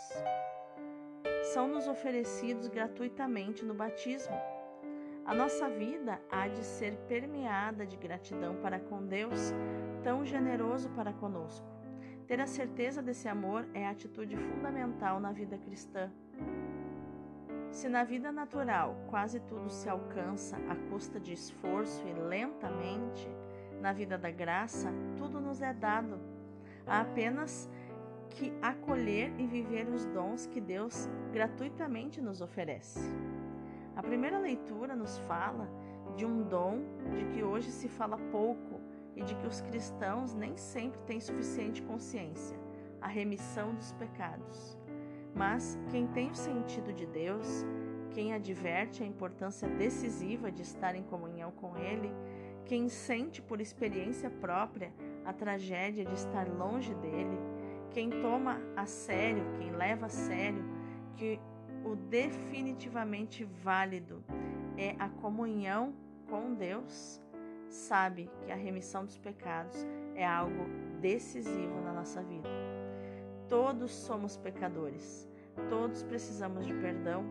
São-nos 1.54 1.88
oferecidos 1.88 2.68
gratuitamente 2.68 3.64
no 3.64 3.74
batismo. 3.74 4.36
A 5.26 5.34
nossa 5.34 5.68
vida 5.68 6.22
há 6.30 6.48
de 6.48 6.64
ser 6.64 6.96
permeada 7.08 7.84
de 7.84 7.98
gratidão 7.98 8.58
para 8.58 8.80
com 8.80 9.04
Deus, 9.04 9.52
tão 10.04 10.24
generoso 10.24 10.88
para 10.92 11.12
conosco. 11.14 11.66
Ter 12.28 12.40
a 12.40 12.46
certeza 12.46 13.02
desse 13.02 13.28
amor 13.28 13.66
é 13.74 13.88
a 13.88 13.90
atitude 13.90 14.38
fundamental 14.38 15.20
na 15.20 15.32
vida 15.32 15.58
cristã. 15.58 16.12
Se 17.72 17.90
na 17.90 18.04
vida 18.04 18.32
natural 18.32 18.96
quase 19.08 19.40
tudo 19.40 19.68
se 19.68 19.90
alcança 19.90 20.58
à 20.70 20.76
custa 20.92 21.20
de 21.20 21.34
esforço 21.34 22.08
e 22.08 22.14
lentamente, 22.14 23.28
na 23.82 23.92
vida 23.92 24.20
da 24.20 24.30
graça, 24.30 24.94
tudo 25.18 25.42
nos 25.42 25.60
é 25.60 25.74
dado. 25.74 26.20
Há 26.86 27.02
apenas 27.02 27.68
que 28.30 28.54
acolher 28.62 29.34
e 29.40 29.48
viver 29.48 29.88
os 29.88 30.06
dons 30.06 30.46
que 30.46 30.62
Deus 30.62 31.10
gratuitamente 31.34 32.22
nos 32.22 32.42
oferece. 32.42 33.12
A 33.96 34.04
primeira 34.04 34.38
leitura 34.38 34.96
nos 34.96 35.18
fala 35.20 35.70
de 36.16 36.26
um 36.26 36.44
dom 36.44 36.82
de 37.16 37.26
que 37.26 37.44
hoje 37.44 37.72
se 37.72 37.88
fala 37.88 38.18
pouco 38.32 38.82
e 39.16 39.24
de 39.24 39.36
que 39.36 39.48
os 39.48 39.62
cristãos 39.62 40.34
nem 40.34 40.58
sempre 40.58 41.00
têm 41.04 41.20
suficiente 41.20 41.82
consciência 41.82 42.60
a 43.02 43.08
remissão 43.08 43.74
dos 43.74 43.94
pecados. 43.94 44.78
Mas 45.34 45.80
quem 45.90 46.08
tem 46.08 46.32
o 46.32 46.36
sentido 46.36 46.92
de 46.94 47.06
Deus, 47.06 47.66
quem 48.12 48.34
adverte 48.34 49.04
a 49.04 49.06
importância 49.06 49.68
decisiva 49.68 50.52
de 50.52 50.62
estar 50.62 50.96
em 50.96 51.04
comunhão 51.04 51.52
com 51.52 51.78
Ele, 51.78 52.12
quem 52.66 52.90
sente 52.90 53.42
por 53.42 53.62
experiência 53.62 54.30
própria 54.30 54.92
a 55.24 55.32
tragédia 55.32 56.04
de 56.04 56.14
estar 56.14 56.48
longe 56.48 56.94
dele, 56.96 57.38
quem 57.92 58.10
toma 58.10 58.60
a 58.76 58.86
sério, 58.86 59.44
quem 59.58 59.72
leva 59.72 60.08
a 60.08 60.10
sério 60.10 60.64
que 61.16 61.40
o 61.86 61.96
definitivamente 61.96 63.46
válido 63.46 64.24
é 64.78 64.96
a 65.00 65.08
comunhão 65.08 65.94
com 66.30 66.54
Deus, 66.54 67.22
sabe 67.70 68.30
que 68.42 68.52
a 68.52 68.56
remissão 68.56 69.06
dos 69.06 69.18
pecados 69.18 69.78
é 70.16 70.26
algo 70.26 70.66
decisivo 71.00 71.80
na 71.82 71.94
nossa 71.94 72.22
vida. 72.24 72.50
Todos 73.48 73.92
somos 73.92 74.36
pecadores, 74.36 75.30
todos 75.70 76.04
precisamos 76.04 76.66
de 76.66 76.74
perdão. 76.74 77.24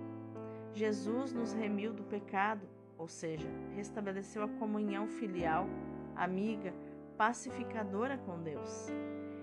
Jesus 0.73 1.33
nos 1.33 1.53
remiu 1.53 1.93
do 1.93 2.05
pecado 2.05 2.67
ou 2.99 3.09
seja, 3.09 3.49
restabeleceu 3.75 4.43
a 4.43 4.49
comunhão 4.49 5.07
filial, 5.07 5.67
amiga, 6.15 6.73
pacificadora 7.17 8.19
com 8.19 8.41
Deus. 8.43 8.89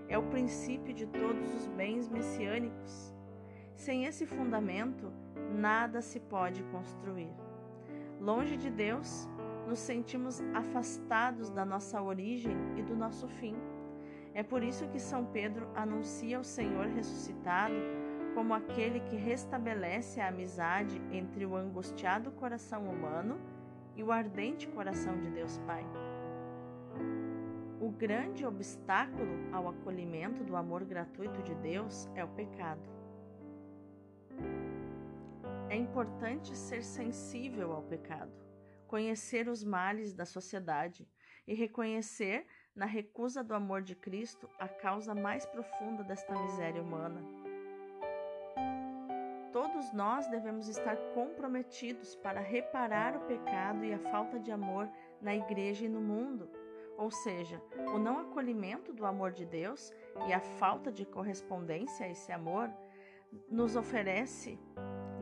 É 0.08 0.18
o 0.18 0.22
princípio 0.24 0.92
de 0.92 1.06
todos 1.06 1.54
os 1.54 1.68
bens 1.68 2.08
messiânicos. 2.08 3.14
Sem 3.74 4.04
esse 4.04 4.26
fundamento, 4.26 5.12
nada 5.54 6.00
se 6.00 6.20
pode 6.20 6.62
construir. 6.64 7.30
Longe 8.20 8.56
de 8.56 8.70
Deus, 8.70 9.28
nos 9.66 9.78
sentimos 9.78 10.40
afastados 10.54 11.50
da 11.50 11.64
nossa 11.64 12.00
origem 12.00 12.56
e 12.76 12.82
do 12.82 12.94
nosso 12.94 13.26
fim. 13.28 13.56
É 14.34 14.42
por 14.42 14.62
isso 14.62 14.88
que 14.88 15.00
São 15.00 15.24
Pedro 15.24 15.68
anuncia 15.74 16.38
o 16.38 16.44
Senhor 16.44 16.86
ressuscitado 16.86 17.74
como 18.34 18.54
aquele 18.54 19.00
que 19.00 19.16
restabelece 19.16 20.20
a 20.20 20.28
amizade 20.28 21.00
entre 21.10 21.44
o 21.44 21.54
angustiado 21.54 22.30
coração 22.32 22.88
humano 22.88 23.38
e 23.94 24.02
o 24.02 24.10
ardente 24.10 24.66
coração 24.68 25.18
de 25.20 25.28
Deus 25.30 25.58
Pai. 25.66 25.84
O 27.80 27.90
grande 27.90 28.46
obstáculo 28.46 29.36
ao 29.52 29.68
acolhimento 29.68 30.42
do 30.44 30.56
amor 30.56 30.84
gratuito 30.84 31.42
de 31.42 31.54
Deus 31.56 32.08
é 32.14 32.24
o 32.24 32.28
pecado. 32.28 33.01
É 35.72 35.74
importante 35.74 36.54
ser 36.54 36.84
sensível 36.84 37.72
ao 37.72 37.80
pecado, 37.80 38.30
conhecer 38.86 39.48
os 39.48 39.64
males 39.64 40.12
da 40.12 40.26
sociedade 40.26 41.08
e 41.46 41.54
reconhecer 41.54 42.46
na 42.76 42.84
recusa 42.84 43.42
do 43.42 43.54
amor 43.54 43.80
de 43.80 43.94
Cristo 43.94 44.50
a 44.58 44.68
causa 44.68 45.14
mais 45.14 45.46
profunda 45.46 46.04
desta 46.04 46.38
miséria 46.38 46.82
humana. 46.82 47.24
Todos 49.50 49.90
nós 49.94 50.26
devemos 50.26 50.68
estar 50.68 50.94
comprometidos 51.14 52.14
para 52.16 52.38
reparar 52.38 53.16
o 53.16 53.20
pecado 53.20 53.82
e 53.82 53.94
a 53.94 53.98
falta 53.98 54.38
de 54.38 54.52
amor 54.52 54.90
na 55.22 55.34
igreja 55.34 55.86
e 55.86 55.88
no 55.88 56.02
mundo, 56.02 56.50
ou 56.98 57.10
seja, 57.10 57.62
o 57.94 57.98
não 57.98 58.18
acolhimento 58.18 58.92
do 58.92 59.06
amor 59.06 59.32
de 59.32 59.46
Deus 59.46 59.90
e 60.28 60.34
a 60.34 60.40
falta 60.40 60.92
de 60.92 61.06
correspondência 61.06 62.04
a 62.04 62.10
esse 62.10 62.30
amor 62.30 62.70
nos 63.48 63.74
oferece, 63.74 64.58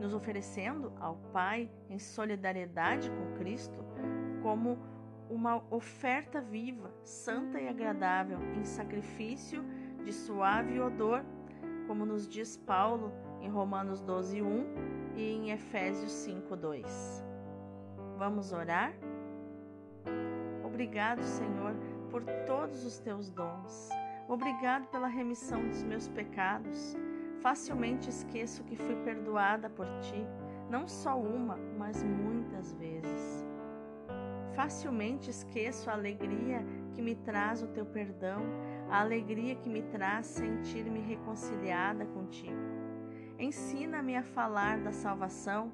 nos 0.01 0.15
oferecendo 0.15 0.91
ao 0.99 1.15
Pai 1.31 1.69
em 1.87 1.99
solidariedade 1.99 3.09
com 3.11 3.37
Cristo 3.37 3.85
como 4.41 4.79
uma 5.29 5.63
oferta 5.69 6.41
viva, 6.41 6.91
santa 7.03 7.61
e 7.61 7.69
agradável, 7.69 8.39
em 8.57 8.65
sacrifício 8.65 9.63
de 10.03 10.11
suave 10.11 10.79
odor, 10.79 11.23
como 11.87 12.05
nos 12.05 12.27
diz 12.27 12.57
Paulo 12.57 13.13
em 13.39 13.47
Romanos 13.47 14.01
12, 14.01 14.41
1 14.41 14.65
e 15.15 15.23
em 15.23 15.51
Efésios 15.51 16.11
5, 16.11 16.55
2. 16.55 17.25
Vamos 18.17 18.51
orar? 18.51 18.93
Obrigado, 20.65 21.21
Senhor, 21.21 21.75
por 22.09 22.23
todos 22.45 22.83
os 22.83 22.97
teus 22.97 23.29
dons. 23.29 23.89
Obrigado 24.27 24.87
pela 24.87 25.07
remissão 25.07 25.65
dos 25.67 25.83
meus 25.83 26.07
pecados. 26.07 26.95
Facilmente 27.41 28.07
esqueço 28.07 28.63
que 28.63 28.75
fui 28.75 28.95
perdoada 28.97 29.67
por 29.67 29.87
ti, 29.99 30.27
não 30.69 30.87
só 30.87 31.19
uma, 31.19 31.57
mas 31.75 32.03
muitas 32.03 32.71
vezes. 32.73 33.43
Facilmente 34.53 35.31
esqueço 35.31 35.89
a 35.89 35.93
alegria 35.93 36.63
que 36.93 37.01
me 37.01 37.15
traz 37.15 37.63
o 37.63 37.67
teu 37.67 37.83
perdão, 37.83 38.43
a 38.91 38.99
alegria 38.99 39.55
que 39.55 39.69
me 39.69 39.81
traz 39.81 40.27
sentir-me 40.27 40.99
reconciliada 40.99 42.05
contigo. 42.05 42.61
Ensina-me 43.39 44.15
a 44.15 44.23
falar 44.23 44.77
da 44.79 44.91
salvação 44.91 45.73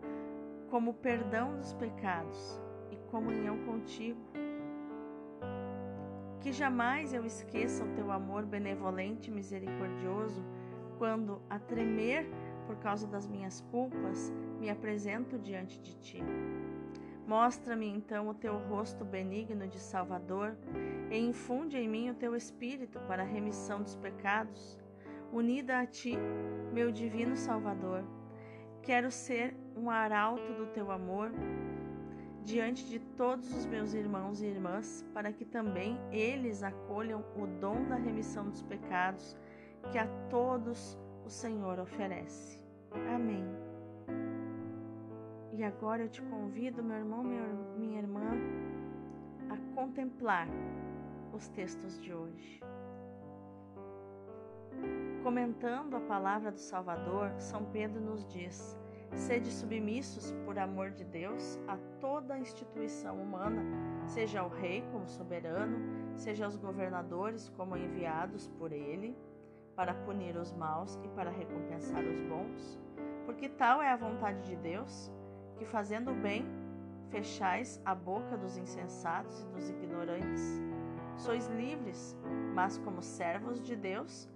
como 0.70 0.94
perdão 0.94 1.58
dos 1.58 1.74
pecados 1.74 2.62
e 2.92 2.96
comunhão 3.12 3.58
contigo. 3.66 4.22
Que 6.40 6.54
jamais 6.54 7.14
eu 7.14 7.26
esqueça 7.26 7.84
o 7.84 7.94
teu 7.94 8.10
amor 8.10 8.46
benevolente 8.46 9.30
e 9.30 9.34
misericordioso 9.34 10.42
quando, 10.98 11.42
a 11.50 11.60
tremer 11.60 12.28
por 12.66 12.76
causa 12.78 13.08
das 13.08 13.28
minhas 13.28 13.62
culpas, 13.72 14.32
me 14.60 14.70
apresento 14.70 15.38
diante 15.38 15.80
de 15.80 15.96
ti. 15.96 16.24
Mostra-me 17.26 17.88
então 17.88 18.30
o 18.30 18.34
teu 18.34 18.58
rosto 18.58 19.04
benigno 19.04 19.68
de 19.68 19.80
Salvador 19.80 20.58
e 21.12 21.18
infunde 21.18 21.78
em 21.78 21.88
mim 21.88 22.10
o 22.10 22.16
teu 22.16 22.36
espírito 22.36 23.00
para 23.02 23.24
a 23.24 23.26
remissão 23.26 23.82
dos 23.82 23.96
pecados. 23.96 24.80
Unida 25.32 25.80
a 25.80 25.86
ti, 25.86 26.18
meu 26.72 26.90
divino 26.90 27.36
Salvador, 27.36 28.04
quero 28.82 29.12
ser 29.12 29.54
um 29.76 29.90
arauto 29.90 30.54
do 30.54 30.68
teu 30.68 30.90
amor 30.90 31.32
diante 32.46 32.88
de 32.88 32.98
todos 32.98 33.54
os 33.54 33.66
meus 33.66 33.94
irmãos 33.94 34.42
e 34.42 34.46
irmãs, 34.46 35.06
para 35.14 35.34
que 35.34 35.44
também 35.44 36.00
eles 36.14 36.64
acolham 36.64 37.26
o 37.36 37.46
dom 37.46 37.84
da 37.90 37.98
remissão 37.98 38.50
dos 38.50 38.64
pecados 38.64 39.36
que 39.92 39.98
a 39.98 40.08
todos 40.30 40.98
o 41.26 41.30
Senhor 41.30 41.80
oferece. 41.80 42.64
Amém. 43.14 43.46
E 45.54 45.64
agora 45.64 46.04
eu 46.04 46.10
te 46.10 46.22
convido, 46.22 46.84
meu 46.84 46.98
irmão, 46.98 47.24
minha 47.24 47.98
irmã, 48.00 48.32
a 49.50 49.76
contemplar 49.76 50.48
os 51.34 51.48
textos 51.50 52.00
de 52.02 52.14
hoje. 52.14 52.62
Comentando 55.24 55.96
a 55.96 56.00
palavra 56.02 56.52
do 56.52 56.60
Salvador, 56.60 57.34
São 57.40 57.66
Pedro 57.66 58.00
nos 58.00 58.26
diz: 58.28 58.78
Sede 59.14 59.52
submissos, 59.52 60.32
por 60.46 60.60
amor 60.60 60.92
de 60.92 61.04
Deus, 61.04 61.60
a 61.68 61.78
toda 62.00 62.36
a 62.36 62.40
instituição 62.40 63.22
humana, 63.22 63.64
seja 64.06 64.44
o 64.44 64.50
rei 64.50 64.84
como 64.92 65.08
soberano, 65.08 65.80
seja 66.16 66.48
os 66.48 66.56
governadores 66.56 67.50
como 67.58 67.76
enviados 67.76 68.48
por 68.60 68.72
ele, 68.72 69.18
para 69.78 69.94
punir 69.94 70.36
os 70.36 70.52
maus 70.54 71.00
e 71.04 71.08
para 71.10 71.30
recompensar 71.30 72.04
os 72.04 72.20
bons, 72.22 72.80
porque 73.28 73.48
tal 73.48 73.80
é 73.80 73.90
a 73.92 73.96
vontade 73.96 74.42
de 74.42 74.56
Deus 74.56 75.12
que, 75.56 75.66
fazendo 75.66 76.12
o 76.12 76.16
bem, 76.16 76.48
fechais 77.12 77.80
a 77.86 77.94
boca 77.94 78.36
dos 78.36 78.58
insensatos 78.58 79.44
e 79.44 79.46
dos 79.50 79.70
ignorantes. 79.70 80.60
Sois 81.16 81.48
livres, 81.50 82.18
mas 82.56 82.80
como 82.80 83.04
servos 83.04 83.62
de 83.62 83.76
Deus, 83.76 84.28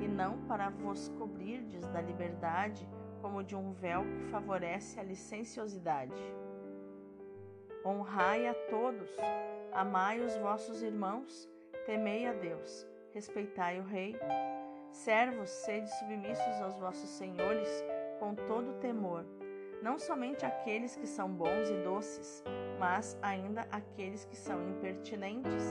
e 0.00 0.08
não 0.08 0.38
para 0.46 0.68
vos 0.68 1.08
cobrirdes 1.10 1.86
da 1.88 2.00
liberdade 2.00 2.88
como 3.22 3.44
de 3.44 3.54
um 3.54 3.72
véu 3.72 4.02
que 4.02 4.30
favorece 4.30 4.98
a 4.98 5.04
licenciosidade. 5.04 6.20
Honrai 7.84 8.48
a 8.48 8.54
todos, 8.68 9.10
amai 9.72 10.20
os 10.20 10.36
vossos 10.38 10.82
irmãos, 10.82 11.48
temei 11.86 12.26
a 12.26 12.32
Deus, 12.32 12.86
respeitai 13.12 13.80
o 13.80 13.84
Rei. 13.84 14.16
Servos, 15.04 15.48
sede 15.50 15.88
submissos 15.98 16.60
aos 16.60 16.78
vossos 16.78 17.08
senhores 17.10 17.68
com 18.18 18.34
todo 18.34 18.80
temor 18.80 19.24
não 19.82 19.98
somente 19.98 20.44
aqueles 20.44 20.96
que 20.96 21.06
são 21.06 21.30
bons 21.30 21.70
e 21.70 21.84
doces, 21.84 22.42
mas 22.78 23.16
ainda 23.22 23.66
aqueles 23.70 24.24
que 24.24 24.36
são 24.36 24.60
impertinentes. 24.68 25.64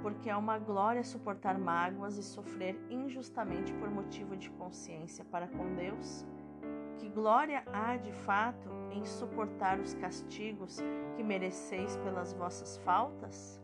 Porque 0.00 0.30
é 0.30 0.36
uma 0.36 0.58
glória 0.58 1.02
suportar 1.02 1.58
mágoas 1.58 2.16
e 2.16 2.22
sofrer 2.22 2.78
injustamente 2.88 3.72
por 3.74 3.90
motivo 3.90 4.36
de 4.36 4.48
consciência 4.50 5.24
para 5.24 5.48
com 5.48 5.74
Deus. 5.74 6.24
Que 6.98 7.08
glória 7.08 7.64
há 7.72 7.96
de 7.96 8.12
fato 8.12 8.68
em 8.92 9.04
suportar 9.04 9.78
os 9.80 9.94
castigos 9.94 10.78
que 11.16 11.22
mereceis 11.22 11.96
pelas 11.96 12.32
vossas 12.32 12.76
faltas? 12.78 13.60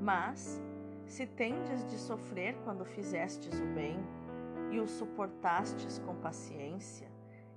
Mas, 0.00 0.62
se 1.08 1.26
tendes 1.26 1.84
de 1.86 1.96
sofrer 1.98 2.54
quando 2.64 2.84
fizestes 2.84 3.58
o 3.60 3.66
bem 3.66 3.98
e 4.70 4.78
o 4.78 4.86
suportastes 4.86 5.98
com 5.98 6.14
paciência, 6.14 7.08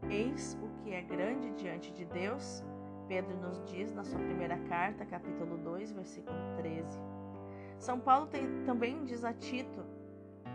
Eis 0.09 0.57
o 0.61 0.83
que 0.83 0.93
é 0.93 1.01
grande 1.01 1.51
diante 1.51 1.91
de 1.93 2.05
Deus, 2.05 2.63
Pedro 3.07 3.37
nos 3.37 3.63
diz 3.65 3.93
na 3.93 4.03
sua 4.03 4.19
primeira 4.19 4.57
carta, 4.67 5.05
capítulo 5.05 5.57
2, 5.57 5.91
versículo 5.91 6.37
13. 6.57 6.99
São 7.77 7.99
Paulo 7.99 8.25
tem, 8.25 8.63
também 8.65 9.03
diz 9.03 9.23
a 9.23 9.31
Tito: 9.31 9.85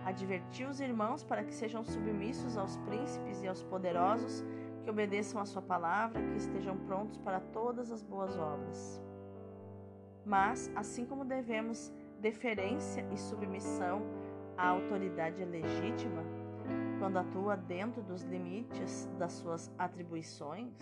advertiu 0.04 0.68
os 0.68 0.80
irmãos 0.80 1.22
para 1.22 1.44
que 1.44 1.54
sejam 1.54 1.84
submissos 1.84 2.56
aos 2.56 2.76
príncipes 2.78 3.42
e 3.42 3.46
aos 3.46 3.62
poderosos, 3.62 4.44
que 4.82 4.90
obedeçam 4.90 5.40
a 5.40 5.46
sua 5.46 5.62
palavra, 5.62 6.20
que 6.20 6.38
estejam 6.38 6.76
prontos 6.76 7.16
para 7.18 7.38
todas 7.38 7.92
as 7.92 8.02
boas 8.02 8.36
obras. 8.36 9.00
Mas, 10.24 10.72
assim 10.74 11.04
como 11.06 11.24
devemos 11.24 11.92
deferência 12.20 13.06
e 13.12 13.18
submissão 13.18 14.02
à 14.56 14.68
autoridade 14.68 15.44
legítima, 15.44 16.22
quando 16.98 17.18
atua 17.18 17.56
dentro 17.56 18.02
dos 18.02 18.22
limites 18.22 19.08
das 19.18 19.32
suas 19.32 19.72
atribuições, 19.78 20.72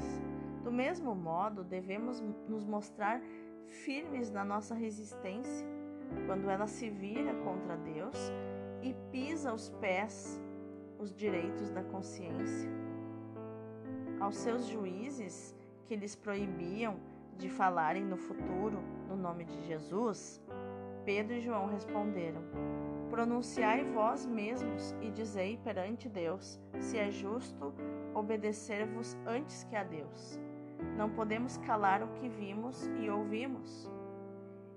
do 0.63 0.73
mesmo 0.73 1.15
modo 1.15 1.63
devemos 1.63 2.23
nos 2.49 2.65
mostrar 2.65 3.21
firmes 3.67 4.31
na 4.31 4.45
nossa 4.45 4.75
resistência 4.75 5.67
quando 6.27 6.49
ela 6.49 6.67
se 6.67 6.89
vira 6.89 7.35
contra 7.43 7.77
Deus 7.77 8.17
e 8.83 8.95
pisa 9.11 9.51
aos 9.51 9.71
pés 9.81 10.41
os 10.99 11.15
direitos 11.15 11.71
da 11.71 11.83
consciência. 11.83 12.71
Aos 14.21 14.37
seus 14.37 14.67
juízes 14.67 15.55
que 15.87 15.97
lhes 15.97 16.15
proibiam 16.15 16.97
de 17.37 17.49
falarem 17.49 18.05
no 18.05 18.17
futuro 18.17 18.79
no 19.09 19.17
nome 19.17 19.45
de 19.45 19.67
Jesus, 19.67 20.41
Pedro 21.05 21.35
e 21.35 21.41
João 21.41 21.67
responderam: 21.67 22.43
Pronunciai 23.11 23.85
vós 23.85 24.27
mesmos 24.27 24.95
e 25.01 25.11
dizei 25.11 25.59
perante 25.59 26.09
Deus 26.09 26.61
se 26.81 26.99
é 26.99 27.11
justo 27.11 27.75
obedecer-vos 28.15 29.17
antes 29.27 29.65
que 29.65 29.77
a 29.77 29.85
Deus. 29.85 30.41
Não 30.97 31.11
podemos 31.11 31.57
calar 31.59 32.03
o 32.03 32.09
que 32.15 32.29
vimos 32.29 32.87
e 33.01 33.09
ouvimos. 33.09 33.91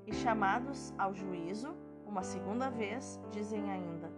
E 0.05 0.13
chamados 0.13 0.93
ao 0.97 1.13
juízo, 1.13 1.75
uma 2.05 2.23
segunda 2.23 2.69
vez, 2.69 3.19
dizem 3.31 3.69
ainda: 3.71 4.11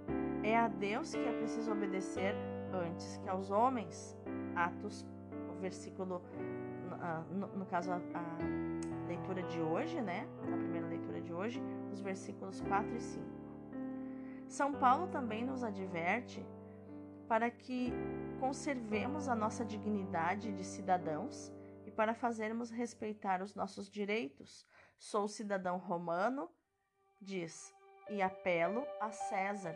É 0.43 0.57
a 0.57 0.67
Deus 0.67 1.13
que 1.13 1.23
é 1.23 1.31
preciso 1.31 1.71
obedecer 1.71 2.35
antes 2.73 3.17
que 3.17 3.29
aos 3.29 3.51
homens. 3.51 4.17
Atos, 4.55 5.05
o 5.49 5.61
versículo, 5.61 6.21
no, 7.31 7.47
no 7.47 7.65
caso, 7.65 7.91
a, 7.91 7.95
a 7.95 9.07
leitura 9.07 9.41
de 9.43 9.61
hoje, 9.61 10.01
né? 10.01 10.27
A 10.43 10.57
primeira 10.57 10.87
leitura 10.87 11.21
de 11.21 11.33
hoje, 11.33 11.61
os 11.91 12.01
versículos 12.01 12.61
4 12.61 12.95
e 12.95 13.01
5. 13.01 13.25
São 14.47 14.73
Paulo 14.73 15.07
também 15.07 15.45
nos 15.45 15.63
adverte 15.63 16.45
para 17.27 17.51
que 17.51 17.93
conservemos 18.39 19.29
a 19.29 19.35
nossa 19.35 19.63
dignidade 19.63 20.51
de 20.51 20.63
cidadãos 20.63 21.53
e 21.85 21.91
para 21.91 22.15
fazermos 22.15 22.71
respeitar 22.71 23.41
os 23.43 23.53
nossos 23.53 23.89
direitos. 23.89 24.65
Sou 24.97 25.27
cidadão 25.27 25.77
romano, 25.77 26.49
diz: 27.21 27.73
E 28.09 28.21
apelo 28.21 28.83
a 28.99 29.11
César. 29.11 29.75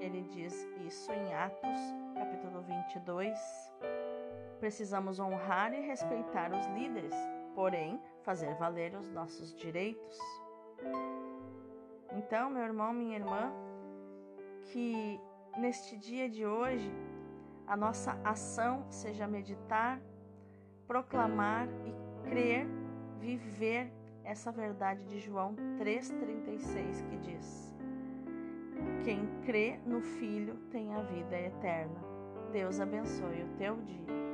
Ele 0.00 0.22
diz 0.22 0.54
isso 0.86 1.12
em 1.12 1.34
Atos, 1.34 1.78
capítulo 2.14 2.62
22. 2.62 3.38
Precisamos 4.58 5.20
honrar 5.20 5.74
e 5.74 5.80
respeitar 5.80 6.52
os 6.52 6.66
líderes, 6.68 7.14
porém, 7.54 8.00
fazer 8.22 8.54
valer 8.54 8.94
os 8.94 9.10
nossos 9.10 9.54
direitos. 9.54 10.18
Então, 12.12 12.50
meu 12.50 12.62
irmão, 12.62 12.92
minha 12.92 13.16
irmã, 13.16 13.52
que 14.64 15.20
neste 15.56 15.96
dia 15.96 16.28
de 16.28 16.46
hoje 16.46 16.90
a 17.66 17.76
nossa 17.76 18.18
ação 18.24 18.86
seja 18.90 19.26
meditar, 19.26 20.00
proclamar 20.86 21.68
e 21.84 22.28
crer, 22.28 22.66
viver 23.18 23.92
essa 24.24 24.50
verdade 24.50 25.04
de 25.04 25.18
João 25.20 25.54
3,36 25.78 27.04
que 27.08 27.16
diz: 27.18 27.74
Quem 29.04 29.26
crê 29.44 29.78
no 29.84 30.00
Filho 30.00 30.56
tem 30.70 30.94
a 30.94 31.02
vida 31.02 31.38
eterna. 31.38 32.00
Deus 32.52 32.80
abençoe 32.80 33.42
o 33.42 33.56
teu 33.58 33.76
dia. 33.76 34.27